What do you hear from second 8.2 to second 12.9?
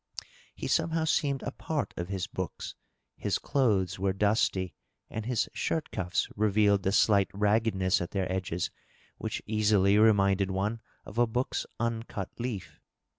edges which easily reminded one of a book's uncut leaf.